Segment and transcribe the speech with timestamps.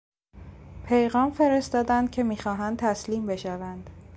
[0.85, 3.89] پیغام فرستادند که میخواهند تسلیم بشوند.